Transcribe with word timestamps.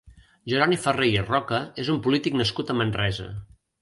Jeroni 0.53 0.77
Ferrer 0.85 1.09
i 1.17 1.21
Roca 1.27 1.59
és 1.85 1.91
un 1.97 1.99
polític 2.07 2.39
nascut 2.41 2.73
a 2.73 2.77
Manresa. 2.81 3.29